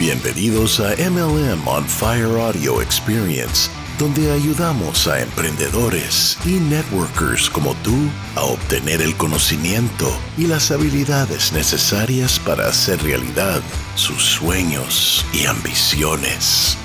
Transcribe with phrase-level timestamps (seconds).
[0.00, 8.08] Bienvenidos a MLM on Fire Audio Experience, donde ayudamos a emprendedores y networkers como tú
[8.34, 13.60] a obtener el conocimiento y las habilidades necesarias para hacer realidad
[13.94, 16.78] sus sueños y ambiciones.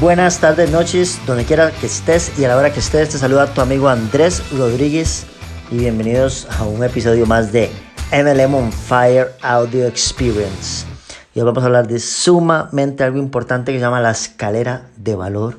[0.00, 3.54] Buenas tardes, noches, donde quiera que estés y a la hora que estés, te saluda
[3.54, 5.24] tu amigo Andrés Rodríguez
[5.70, 7.70] y bienvenidos a un episodio más de
[8.12, 10.97] MLM on Fire Audio Experience.
[11.38, 15.14] Y hoy vamos a hablar de sumamente algo importante que se llama la escalera de
[15.14, 15.56] valor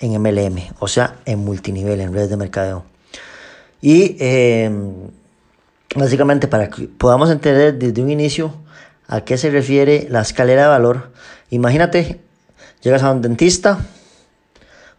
[0.00, 2.82] en MLM, o sea, en multinivel, en redes de mercadeo.
[3.80, 4.92] Y em,
[5.94, 8.52] básicamente para que podamos entender desde un inicio
[9.06, 11.12] a qué se refiere la escalera de valor,
[11.50, 12.20] imagínate,
[12.82, 13.78] llegas a un dentista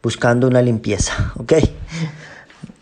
[0.01, 1.55] buscando una limpieza, ¿ok?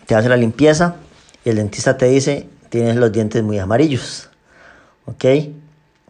[0.06, 0.98] Te hace la limpieza
[1.44, 4.30] y el dentista te dice, tienes los dientes muy amarillos,
[5.08, 5.26] ¿ok?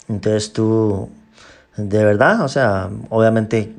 [0.09, 1.09] Entonces tú
[1.77, 3.73] de verdad, o sea, obviamente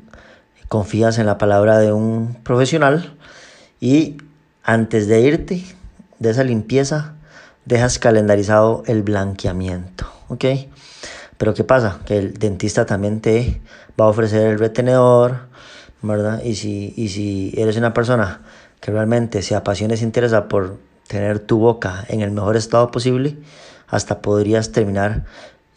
[0.67, 3.15] confías en la palabra de un profesional
[3.79, 4.17] y
[4.63, 5.65] antes de irte
[6.19, 7.15] de esa limpieza,
[7.65, 10.45] dejas calendarizado el blanqueamiento, ¿ok?
[11.37, 11.99] Pero ¿qué pasa?
[12.05, 13.61] Que el dentista también te
[13.99, 15.49] va a ofrecer el retenedor,
[16.01, 16.43] ¿verdad?
[16.43, 18.41] Y si, y si eres una persona
[18.79, 22.91] que realmente se apasiona y se interesa por tener tu boca en el mejor estado
[22.91, 23.37] posible,
[23.87, 25.25] hasta podrías terminar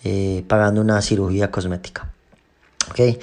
[0.05, 2.10] eh, pagando una cirugía cosmética.
[2.91, 3.19] ¿Ok?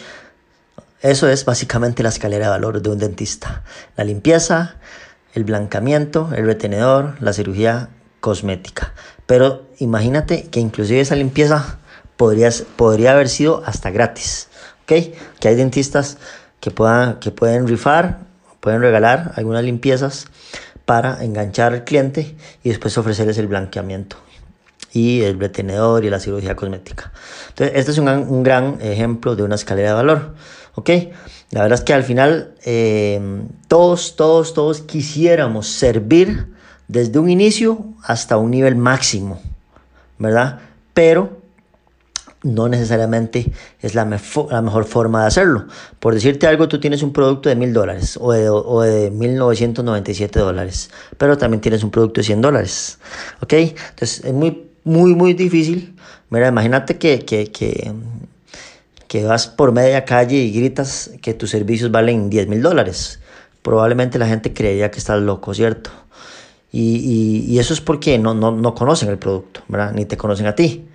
[1.01, 3.63] Eso es básicamente la escalera de valor de un dentista.
[3.95, 4.77] La limpieza,
[5.35, 8.93] el blancamiento, el retenedor, la cirugía cosmética.
[9.27, 11.77] Pero imagínate que inclusive esa limpieza
[12.17, 14.47] podría haber sido hasta gratis.
[14.83, 15.13] ¿Ok?
[15.39, 16.17] Que hay dentistas
[16.59, 18.21] que, puedan, que pueden rifar,
[18.59, 20.25] pueden regalar algunas limpiezas
[20.85, 24.17] para enganchar al cliente y después ofrecerles el blanqueamiento
[24.93, 27.11] y el retenedor y la cirugía cosmética.
[27.49, 30.36] Entonces, este es un, un gran ejemplo de una escalera de valor.
[30.75, 30.89] ¿Ok?
[31.52, 33.20] La verdad es que al final eh,
[33.67, 36.47] todos, todos, todos quisiéramos servir
[36.87, 39.41] desde un inicio hasta un nivel máximo,
[40.17, 40.59] ¿verdad?
[40.93, 41.41] Pero
[42.43, 45.65] no necesariamente es la, la, mejor forma de hacerlo.
[45.99, 50.39] Por decirte algo, tú tienes un producto de mil dólares o de, o de 1997
[50.39, 52.99] dólares, pero también tienes un producto de 100 dólares.
[53.41, 53.53] ¿Ok?
[53.53, 55.95] Entonces es muy, muy, muy difícil.
[56.30, 57.92] Mira, imagínate que, que, que,
[59.08, 63.20] que vas por media calle y gritas que tus servicios valen 10 mil dólares.
[63.61, 65.91] Probablemente la gente creería que estás loco, ¿cierto?
[66.71, 69.91] Y, y, y eso es porque no, no, no conocen el producto, ¿verdad?
[69.93, 70.86] Ni te conocen a ti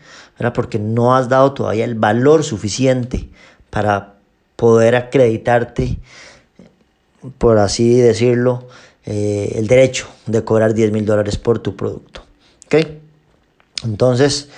[0.54, 3.28] porque no has dado todavía el valor suficiente
[3.70, 4.14] para
[4.56, 5.98] poder acreditarte,
[7.38, 8.68] por así decirlo,
[9.04, 12.22] eh, el derecho de cobrar 10 mil dólares por tu producto.
[12.66, 13.00] ¿Okay?
[13.84, 14.48] Entonces,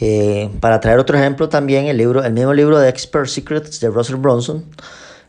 [0.00, 3.88] eh, para traer otro ejemplo también, el, libro, el mismo libro de Expert Secrets de
[3.88, 4.64] Russell Bronson,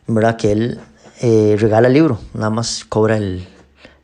[0.07, 0.37] ¿verdad?
[0.37, 0.79] que él
[1.21, 3.47] eh, regala el libro, nada más cobra el,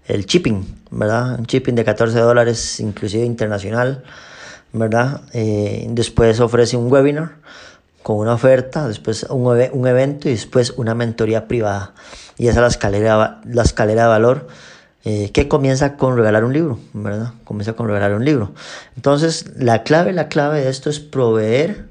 [0.07, 1.39] el shipping, ¿verdad?
[1.39, 4.03] un shipping de 14 dólares, inclusive internacional.
[4.73, 5.21] ¿verdad?
[5.33, 7.35] Eh, después ofrece un webinar
[8.03, 11.93] con una oferta, después un, un, evento y después una mentoría privada.
[12.37, 14.47] Y esa es la escalera, la escalera de valor
[15.03, 17.33] eh, que comienza con regalar un libro, ¿verdad?
[17.43, 18.53] Comienza con regalar un libro.
[18.95, 21.87] Entonces, la clave, la clave de esto es proveer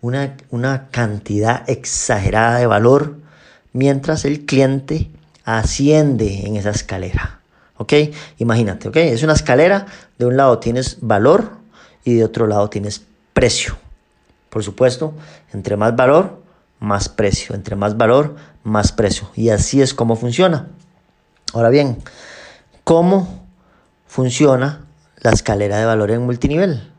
[0.00, 3.16] una, una cantidad exagerada de valor
[3.72, 5.10] mientras el cliente
[5.44, 7.40] asciende en esa escalera.
[7.76, 7.92] ¿Ok?
[8.38, 8.96] Imagínate, ¿ok?
[8.96, 9.86] Es una escalera,
[10.18, 11.58] de un lado tienes valor,
[12.08, 13.02] y de otro lado tienes
[13.34, 13.76] precio.
[14.48, 15.12] Por supuesto,
[15.52, 16.40] entre más valor,
[16.80, 17.54] más precio.
[17.54, 19.28] Entre más valor, más precio.
[19.34, 20.68] Y así es como funciona.
[21.54, 21.96] Ahora bien,
[22.84, 23.46] ¿cómo
[24.06, 24.84] funciona
[25.20, 26.92] la escalera de valor en multinivel?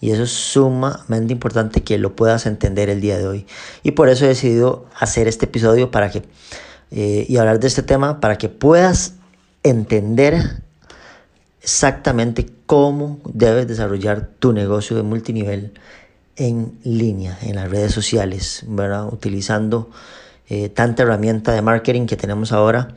[0.00, 3.46] Y eso es sumamente importante que lo puedas entender el día de hoy.
[3.82, 6.22] Y por eso he decidido hacer este episodio para que,
[6.92, 9.14] eh, y hablar de este tema para que puedas
[9.64, 10.62] entender
[11.60, 15.74] exactamente cómo debes desarrollar tu negocio de multinivel
[16.36, 19.12] en línea, en las redes sociales, ¿verdad?
[19.12, 19.90] utilizando
[20.48, 22.94] eh, tanta herramienta de marketing que tenemos ahora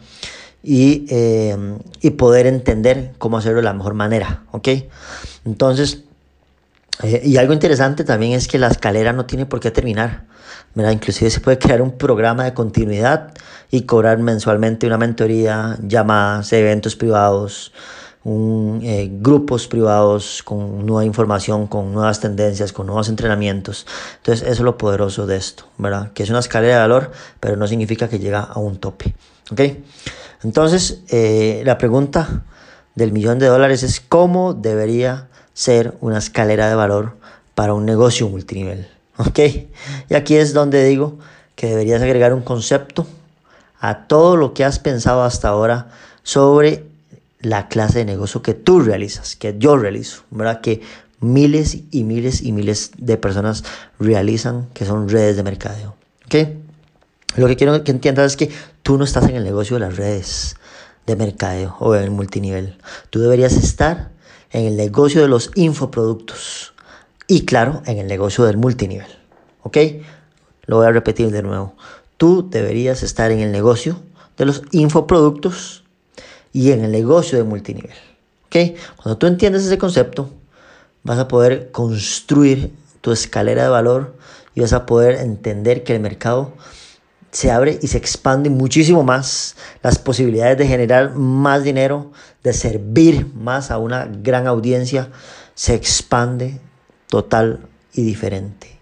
[0.64, 1.58] y, eh,
[2.02, 4.44] y, poder entender cómo hacerlo de la mejor manera.
[4.52, 4.70] ¿ok?
[5.46, 6.04] Entonces,
[7.04, 10.26] eh, y algo interesante también es que la escalera no tiene por qué terminar.
[10.74, 10.92] ¿verdad?
[10.92, 13.34] Inclusive se puede crear un programa de continuidad
[13.70, 17.74] y cobrar mensualmente una mentoría, llamadas, eventos privados,
[18.24, 23.86] un, eh, grupos privados con nueva información, con nuevas tendencias, con nuevos entrenamientos.
[24.18, 26.12] Entonces, eso es lo poderoso de esto, ¿verdad?
[26.14, 29.14] Que es una escalera de valor, pero no significa que llega a un tope.
[29.52, 29.62] ¿Ok?
[30.44, 32.44] Entonces, eh, la pregunta
[32.96, 37.18] del millón de dólares es cómo debería ser una escalera de valor
[37.56, 38.88] para un negocio multinivel.
[39.18, 39.40] ¿Ok?
[40.10, 41.20] Y aquí es donde digo
[41.56, 43.06] que deberías agregar un concepto
[43.80, 45.90] a todo lo que has pensado hasta ahora
[46.24, 46.86] sobre
[47.44, 50.62] la clase de negocio que tú realizas, que yo realizo, ¿verdad?
[50.62, 50.82] Que
[51.20, 53.64] miles y miles y miles de personas
[54.00, 55.96] realizan, que son redes de mercadeo.
[56.26, 56.36] ¿Ok?
[57.36, 58.50] Lo que quiero que entiendas es que
[58.82, 60.56] tú no estás en el negocio de las redes
[61.06, 62.78] de mercadeo o en el multinivel.
[63.10, 64.12] Tú deberías estar
[64.52, 66.74] en el negocio de los infoproductos
[67.28, 69.08] y claro, en el negocio del multinivel.
[69.64, 69.78] ¿Ok?
[70.66, 71.76] Lo voy a repetir de nuevo.
[72.18, 74.00] Tú deberías estar en el negocio
[74.38, 75.83] de los infoproductos
[76.54, 77.98] y en el negocio de multinivel.
[78.46, 78.78] ¿Ok?
[78.96, 80.30] Cuando tú entiendes ese concepto,
[81.04, 82.72] vas a poder construir
[83.02, 84.16] tu escalera de valor
[84.56, 86.54] y vas a poder entender que el mercado
[87.32, 92.12] se abre y se expande muchísimo más las posibilidades de generar más dinero,
[92.44, 95.10] de servir más a una gran audiencia,
[95.56, 96.60] se expande
[97.08, 98.80] total y diferente.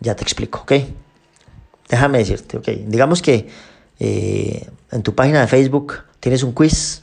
[0.00, 0.72] Ya te explico, ¿ok?
[1.88, 2.68] Déjame decirte, ok.
[2.86, 3.48] Digamos que
[4.00, 7.02] eh, en tu página de Facebook tienes un quiz,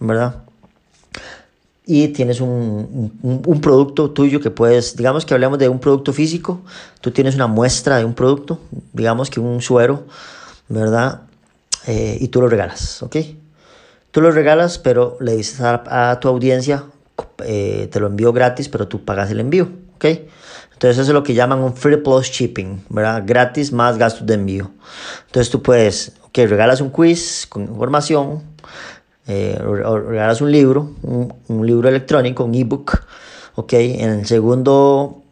[0.00, 0.46] ¿verdad?
[1.88, 6.60] y tienes un, un, producto tuyo que puedes, digamos que hablemos de un producto físico,
[7.00, 8.58] tú tienes una muestra de un producto,
[8.92, 10.04] digamos que un suero,
[10.68, 11.22] ¿verdad?
[11.86, 13.16] Eh, y tú lo regalas, ¿ok?
[14.10, 16.86] Tú lo regalas, pero le dices a, tu audiencia,
[17.44, 20.06] eh, te lo envío gratis, pero tú pagas el envío, ¿ok?
[20.72, 23.22] Entonces eso es lo que llaman un free plus shipping, ¿verdad?
[23.24, 24.72] Gratis más gastos de envío.
[25.26, 28.42] Entonces tú puedes, ok, regalas un quiz con información,
[29.26, 33.00] eh, regalas un libro, un, libro electrónico, un ebook,
[33.54, 35.22] ok, en el segundo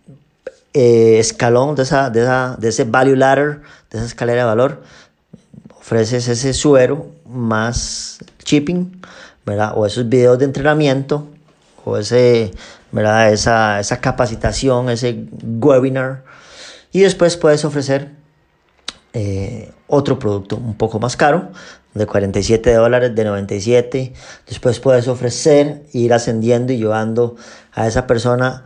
[0.72, 3.60] eh, escalón de, esa, de, esa, de ese value ladder,
[3.90, 4.82] de esa escalera de valor,
[5.78, 9.02] ofreces ese suero más shipping,
[9.44, 9.74] ¿verdad?
[9.76, 11.26] O esos videos de entrenamiento,
[11.84, 12.50] o ese,
[12.92, 13.30] ¿verdad?
[13.30, 16.24] Esa, esa capacitación, ese webinar,
[16.92, 18.23] y después puedes ofrecer
[19.14, 21.52] eh, otro producto un poco más caro,
[21.94, 24.12] de 47 dólares, de 97.
[24.48, 27.36] Después puedes ofrecer, ir ascendiendo y llevando
[27.72, 28.64] a esa persona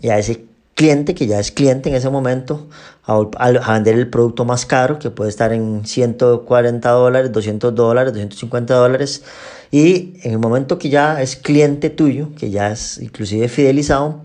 [0.00, 2.66] y a ese cliente que ya es cliente en ese momento
[3.04, 8.74] a, vender el producto más caro que puede estar en 140 dólares, 200 dólares, 250
[8.74, 9.22] dólares.
[9.70, 14.22] Y en el momento que ya es cliente tuyo, que ya es inclusive fidelizado,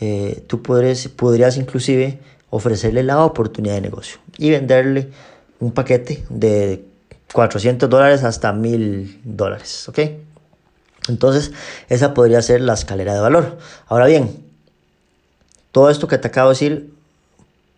[0.00, 2.18] eh, tú podrías, podrías inclusive
[2.50, 5.10] ofrecerle la oportunidad de negocio y venderle
[5.60, 6.84] un paquete de
[7.32, 9.98] 400 dólares hasta 1000 dólares, ¿ok?
[11.08, 11.52] Entonces,
[11.88, 13.58] esa podría ser la escalera de valor.
[13.88, 14.44] Ahora bien,
[15.72, 16.94] todo esto que te acabo de decir,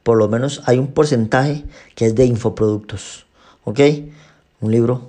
[0.02, 1.64] por lo menos hay un porcentaje
[1.94, 3.26] que es de infoproductos,
[3.64, 3.80] ¿ok?
[4.60, 5.08] Un libro,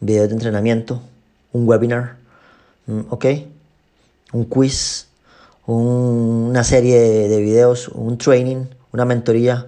[0.00, 1.00] videos de entrenamiento,
[1.52, 2.16] un webinar,
[2.86, 3.26] mm, ¿ok?
[4.32, 5.06] Un quiz,
[5.66, 6.98] una serie
[7.28, 9.66] de videos, un training, una mentoría.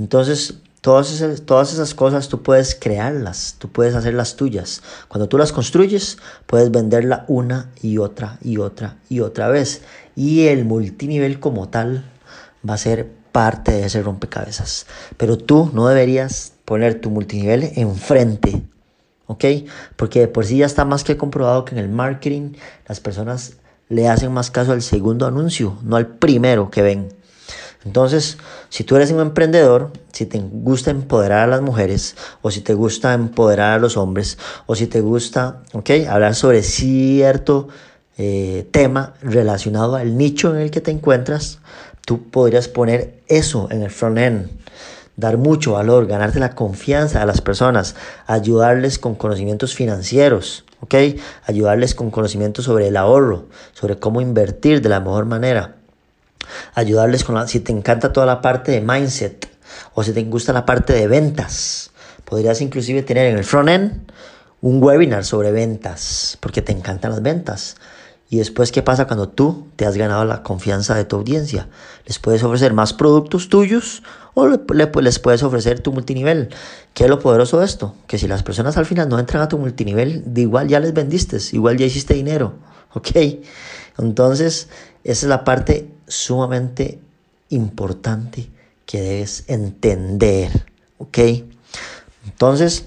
[0.00, 4.82] Entonces, Todas esas, todas esas cosas tú puedes crearlas, tú puedes hacerlas tuyas.
[5.08, 6.16] Cuando tú las construyes,
[6.46, 9.82] puedes venderla una y otra y otra y otra vez.
[10.16, 12.10] Y el multinivel como tal
[12.66, 14.86] va a ser parte de ese rompecabezas.
[15.18, 18.62] Pero tú no deberías poner tu multinivel enfrente,
[19.26, 19.44] ¿ok?
[19.96, 22.52] Porque de por sí ya está más que comprobado que en el marketing
[22.88, 23.58] las personas
[23.90, 27.19] le hacen más caso al segundo anuncio, no al primero que ven.
[27.84, 28.36] Entonces,
[28.68, 32.74] si tú eres un emprendedor, si te gusta empoderar a las mujeres, o si te
[32.74, 37.68] gusta empoderar a los hombres, o si te gusta, ok, hablar sobre cierto
[38.18, 41.60] eh, tema relacionado al nicho en el que te encuentras,
[42.04, 44.50] tú podrías poner eso en el front end,
[45.16, 47.94] dar mucho valor, ganarte la confianza a las personas,
[48.26, 50.94] ayudarles con conocimientos financieros, ¿ok?
[51.44, 55.79] Ayudarles con conocimientos sobre el ahorro, sobre cómo invertir de la mejor manera
[56.74, 59.48] ayudarles con la, si te encanta toda la parte de mindset
[59.94, 61.90] o si te gusta la parte de ventas,
[62.24, 64.10] podrías inclusive tener en el front-end
[64.60, 67.76] un webinar sobre ventas, porque te encantan las ventas.
[68.28, 71.68] Y después, ¿qué pasa cuando tú te has ganado la confianza de tu audiencia?
[72.06, 74.04] Les puedes ofrecer más productos tuyos
[74.34, 76.50] o les puedes ofrecer tu multinivel.
[76.94, 77.96] ¿Qué es lo poderoso de esto?
[78.06, 80.94] Que si las personas al final no entran a tu multinivel, de igual ya les
[80.94, 82.54] vendiste, igual ya hiciste dinero.
[82.92, 83.10] ¿Ok?
[84.00, 84.68] Entonces,
[85.04, 87.00] esa es la parte sumamente
[87.50, 88.50] importante
[88.86, 90.66] que debes entender,
[90.98, 91.18] ¿ok?
[92.24, 92.86] Entonces,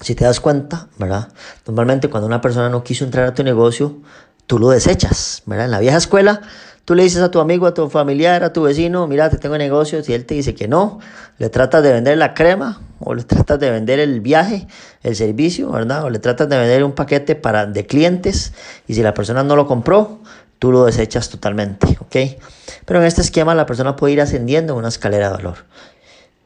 [0.00, 1.28] si te das cuenta, ¿verdad?
[1.66, 3.98] Normalmente cuando una persona no quiso entrar a tu negocio,
[4.46, 5.66] tú lo desechas, ¿verdad?
[5.66, 6.40] En la vieja escuela,
[6.88, 9.58] tú le dices a tu amigo, a tu familiar, a tu vecino, mira, te tengo
[9.58, 11.00] negocios, y él te dice que no,
[11.36, 14.66] le tratas de vender la crema, o le tratas de vender el viaje,
[15.02, 16.04] el servicio, ¿verdad?
[16.04, 18.54] O le tratas de vender un paquete para, de clientes,
[18.86, 20.20] y si la persona no lo compró,
[20.58, 22.40] tú lo desechas totalmente, ¿ok?
[22.86, 25.66] Pero en este esquema la persona puede ir ascendiendo en una escalera de valor,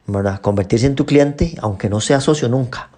[0.07, 0.41] ¿verdad?
[0.41, 2.89] Convertirse en tu cliente, aunque no sea socio nunca,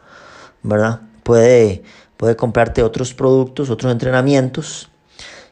[0.63, 1.01] ¿verdad?
[1.21, 1.83] Puede,
[2.17, 4.89] puede comprarte otros productos, otros entrenamientos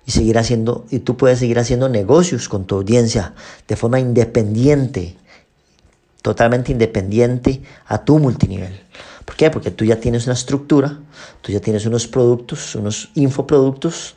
[0.05, 3.33] y seguir haciendo, y tú puedes seguir haciendo negocios con tu audiencia
[3.67, 5.15] de forma independiente,
[6.21, 8.81] totalmente independiente a tu multinivel.
[9.25, 9.49] ¿Por qué?
[9.49, 10.99] Porque tú ya tienes una estructura,
[11.41, 14.15] tú ya tienes unos productos, unos infoproductos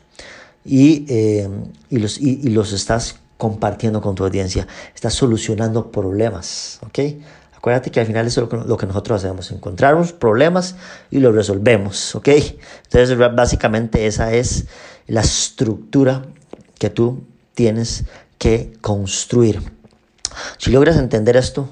[0.65, 1.49] y, eh,
[1.89, 6.99] y, los, y, los estás compartiendo con tu audiencia, estás solucionando problemas, ¿ok?
[7.55, 10.75] Acuérdate que al final eso es lo que, nosotros hacemos, encontramos problemas
[11.09, 12.29] y los resolvemos, ¿ok?
[12.83, 14.65] Entonces básicamente esa es
[15.07, 16.23] la estructura
[16.77, 17.23] que tú
[17.53, 18.05] tienes
[18.37, 19.61] que construir.
[20.57, 21.69] Si logras entender esto,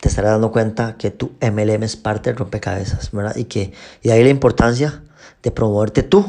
[0.00, 3.36] te estarás dando cuenta que tu MLM es parte del rompecabezas, ¿verdad?
[3.36, 3.72] Y que
[4.02, 5.02] y de ahí la importancia
[5.42, 6.24] de promoverte tú,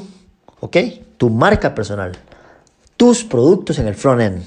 [0.59, 0.77] ¿ok?
[1.17, 2.17] Tu marca personal,
[2.97, 4.43] tus productos en el front-end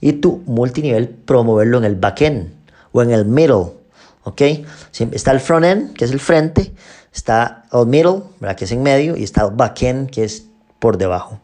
[0.00, 2.52] y tu multinivel promoverlo en el back-end
[2.92, 3.72] o en el middle,
[4.22, 4.42] ¿ok?
[5.12, 6.72] Está el front-end, que es el frente,
[7.12, 8.56] está el middle, ¿verdad?
[8.56, 10.46] Que es en medio, y está el back-end, que es
[10.78, 11.40] por debajo.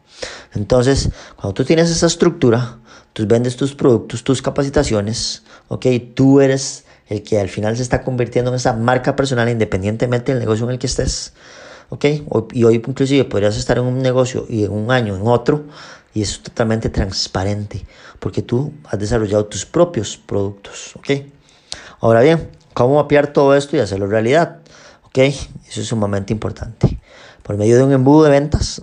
[0.53, 2.79] Entonces, cuando tú tienes esa estructura,
[3.13, 5.85] tú vendes tus productos, tus capacitaciones, ¿ok?
[6.13, 10.39] Tú eres el que al final se está convirtiendo en esa marca personal independientemente del
[10.39, 11.33] negocio en el que estés.
[11.89, 12.05] ¿Ok?
[12.53, 15.65] Y hoy inclusive podrías estar en un negocio y en un año en otro
[16.13, 17.85] y es totalmente transparente
[18.19, 20.95] porque tú has desarrollado tus propios productos.
[20.95, 21.25] ¿Ok?
[21.99, 24.59] Ahora bien, ¿cómo mapear todo esto y hacerlo realidad?
[25.03, 25.19] ¿Ok?
[25.19, 26.99] Eso es sumamente importante.
[27.43, 28.81] Por medio de un embudo de ventas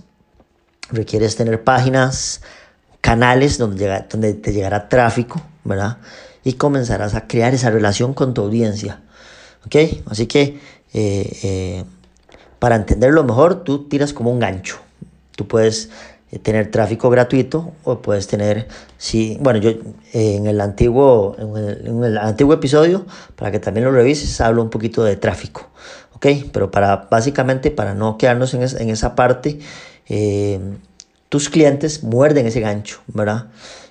[0.91, 2.41] requieres tener páginas,
[3.01, 5.97] canales donde, donde te llegará tráfico, ¿verdad?
[6.43, 9.01] y comenzarás a crear esa relación con tu audiencia.
[9.65, 9.75] ¿Ok?
[10.07, 10.59] Así que
[10.93, 11.83] eh, eh,
[12.59, 14.79] para entenderlo mejor, tú tiras como un gancho.
[15.35, 15.89] Tú puedes
[16.31, 18.67] eh, tener tráfico gratuito o puedes tener,
[18.97, 19.71] sí, bueno, yo
[20.13, 23.05] en, el antiguo, en el, antiguo episodio,
[23.35, 25.69] para que también lo revises, hablo un poquito de tráfico.
[26.15, 26.27] ¿Ok?
[26.51, 29.59] Pero para, básicamente, para no quedarnos en, en esa parte,
[31.29, 33.47] tus clientes muerden ese gancho, ¿verdad?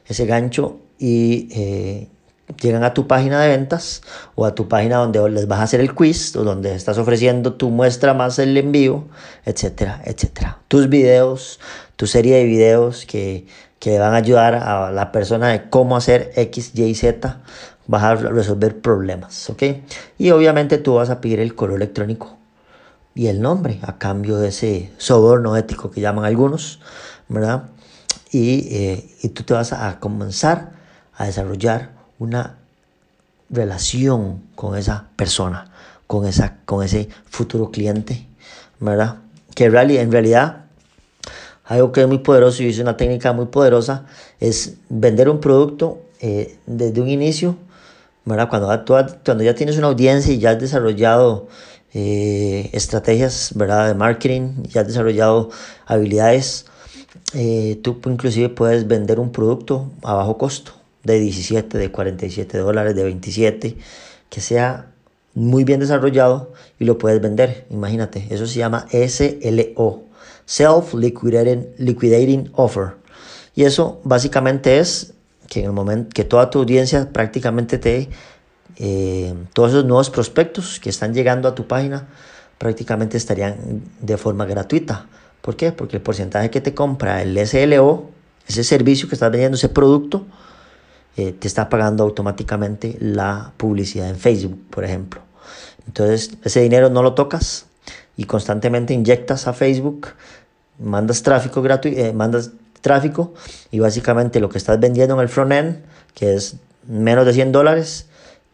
[0.07, 2.09] Ese gancho y
[2.61, 4.03] llegan a tu página de ventas
[4.35, 7.55] o a tu página donde les vas a hacer el quiz o donde estás ofreciendo
[7.55, 9.05] tu muestra más el envío,
[9.45, 10.59] etcétera, etcétera.
[10.69, 11.61] Tus videos,
[11.97, 13.47] tu serie de videos que,
[13.79, 17.41] que van a ayudar a la persona de cómo hacer X, Y, Z,
[17.87, 19.63] vas a resolver problemas, ¿ok?
[20.19, 22.40] Y obviamente tú vas a pedir el correo electrónico
[23.15, 26.81] y el nombre a cambio de ese soborno ético que llaman algunos,
[27.29, 27.65] ¿verdad?
[28.31, 30.73] Y, eh, y tú te vas a comenzar
[31.15, 32.57] a desarrollar una
[33.51, 35.71] relación con esa persona,
[36.07, 38.27] con, esa, con ese futuro cliente,
[38.79, 39.17] ¿verdad?
[39.55, 40.65] Que en realidad,
[41.65, 44.07] algo que es muy poderoso y es una técnica muy poderosa
[44.39, 47.57] es vender un producto eh, desde un inicio,
[48.25, 48.49] ¿verdad?
[48.49, 48.69] Cuando,
[49.25, 51.49] cuando ya tienes una audiencia y ya has desarrollado
[51.95, 53.89] eh, estrategias, ¿verdad?
[53.89, 55.51] De marketing, ya has desarrollado
[55.87, 56.67] habilidades,
[57.35, 60.73] eh, tú inclusive puedes vender un producto a bajo costo
[61.05, 63.77] de 17, de 47 dólares, de 27,
[64.29, 64.91] que sea
[65.35, 67.67] muy bien desarrollado y lo puedes vender.
[67.71, 70.03] Imagínate, eso se llama SLO,
[70.45, 72.95] Self Liquidating, Liquidating Offer.
[73.55, 75.13] Y eso básicamente es
[75.49, 78.09] que en el momento que toda tu audiencia prácticamente te,
[78.77, 82.09] eh, todos esos nuevos prospectos que están llegando a tu página
[82.59, 85.07] prácticamente estarían de forma gratuita.
[85.41, 85.73] ¿Por qué?
[85.73, 88.11] Porque el porcentaje que te compra el SLO,
[88.47, 90.27] ese servicio que estás vendiendo, ese producto,
[91.17, 95.23] eh, te está pagando automáticamente la publicidad en Facebook, por ejemplo.
[95.87, 97.67] Entonces, ese dinero no lo tocas
[98.17, 100.09] y constantemente inyectas a Facebook,
[100.79, 102.51] mandas tráfico gratuito, eh, mandas
[102.81, 103.35] tráfico
[103.71, 105.83] y básicamente lo que estás vendiendo en el front end,
[106.15, 108.07] que es menos de 100 dólares,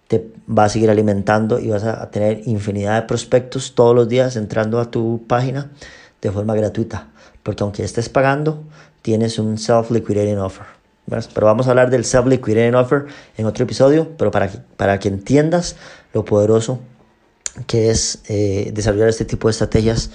[0.09, 4.37] te va a seguir alimentando y vas a tener infinidad de prospectos todos los días
[4.37, 5.71] entrando a tu página
[6.23, 7.09] de forma gratuita.
[7.43, 8.63] Porque aunque estés pagando,
[9.03, 10.67] tienes un self-liquidating offer.
[11.09, 15.09] Pero vamos a hablar del Self-Liquidating Offer en otro episodio, pero para que, para que
[15.09, 15.77] entiendas
[16.13, 16.81] lo poderoso
[17.67, 20.11] que es eh, desarrollar este tipo de estrategias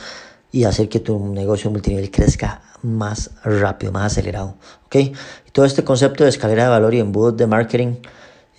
[0.51, 4.55] y hacer que tu negocio multinivel crezca más rápido, más acelerado.
[4.85, 5.13] ¿okay?
[5.47, 7.95] Y todo este concepto de escalera de valor y embudos de marketing,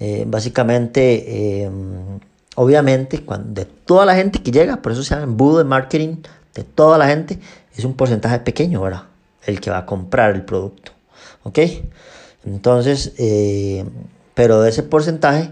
[0.01, 2.21] eh, básicamente, em,
[2.57, 6.17] obviamente, cuando, de toda la gente que llega, por eso se llama embudo de marketing,
[6.55, 7.39] de toda la gente,
[7.77, 9.05] es un porcentaje pequeño, ¿verdad?
[9.45, 10.93] El que va a comprar el producto.
[11.45, 11.59] ¿Ok?
[12.45, 13.85] Entonces, eh,
[14.35, 15.51] pero de ese porcentaje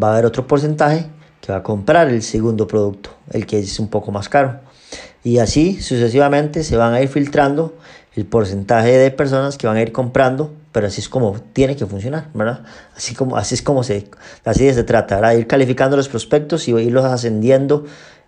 [0.00, 1.06] va a haber otro porcentaje
[1.40, 4.60] que va a comprar el segundo producto, el que es un poco más caro.
[5.24, 7.74] Y así sucesivamente se van a ir filtrando
[8.14, 11.86] el porcentaje de personas que van a ir comprando, pero así es como tiene que
[11.86, 12.64] funcionar, ¿verdad?
[12.96, 14.08] Así, como, así es como se,
[14.44, 15.32] así se trata, ¿verdad?
[15.32, 17.84] Ir calificando los prospectos y irlos ascendiendo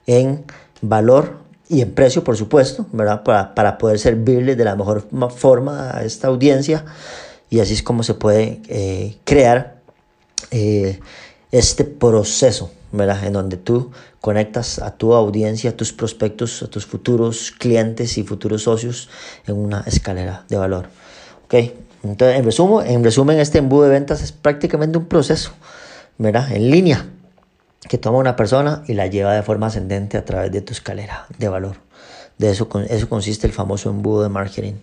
[0.06, 0.44] en
[0.80, 1.38] valor
[1.68, 3.22] y en precio, por supuesto, ¿verdad?
[3.22, 6.84] Para, para poder servirles de la mejor forma a esta audiencia
[7.50, 9.80] y así es como se puede eh, crear
[10.52, 11.00] eh,
[11.50, 13.24] este proceso, ¿verdad?
[13.24, 18.22] En donde tú conectas a tu audiencia, a tus prospectos, a tus futuros clientes y
[18.22, 19.08] futuros socios
[19.46, 20.88] en una escalera de valor.
[21.44, 21.54] ¿Ok?
[22.02, 25.52] Entonces, en resumen, en resumen, este embudo de ventas es prácticamente un proceso,
[26.16, 26.50] ¿verdad?
[26.52, 27.06] En línea,
[27.88, 31.26] que toma una persona y la lleva de forma ascendente a través de tu escalera
[31.38, 31.76] de valor.
[32.38, 34.74] De eso, eso consiste el famoso embudo de marketing.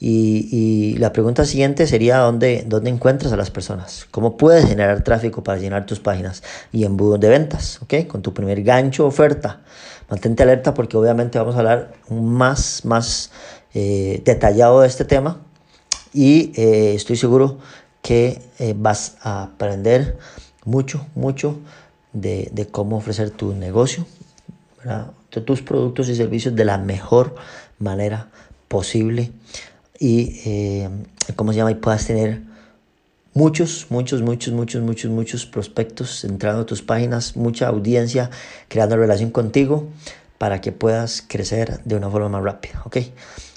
[0.00, 5.42] Y, la pregunta siguiente sería ¿dónde, dónde encuentras a las personas, cómo puedes generar tráfico
[5.42, 8.06] para llenar tus páginas y embudos de ventas, ¿ok?
[8.06, 9.60] Con tu primer gancho oferta.
[10.08, 13.30] Mantente alerta porque obviamente vamos a hablar más, más
[13.74, 15.40] eh, detallado de este tema.
[16.14, 17.58] Y eh, estoy seguro
[18.00, 20.16] que eh, vas a aprender
[20.64, 21.58] mucho, mucho
[22.12, 24.06] de, de cómo ofrecer tu negocio,
[25.32, 27.34] de tus productos y servicios de la mejor
[27.78, 28.28] manera
[28.68, 29.32] posible
[29.98, 30.88] y, eh,
[31.36, 31.70] ¿cómo se llama?
[31.70, 32.42] Y puedas tener
[33.34, 38.30] muchos, muchos, muchos, muchos, muchos, muchos prospectos entrando a tus páginas, mucha audiencia
[38.68, 39.88] creando relación contigo
[40.38, 42.98] para que puedas crecer de una forma más rápida, ¿ok?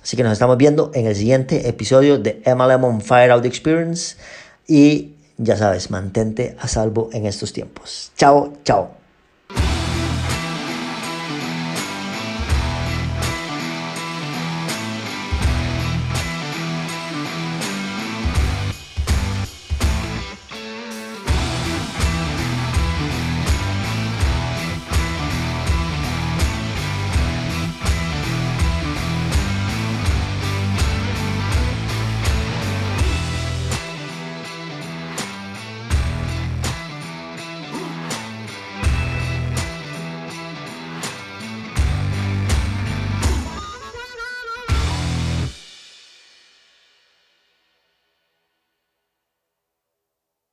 [0.02, 4.18] Así que nos estamos viendo en el siguiente episodio de MLM on Fire Out Experience
[4.68, 8.12] y ya sabes, mantente a salvo en estos tiempos.
[8.16, 9.01] Chao, chao.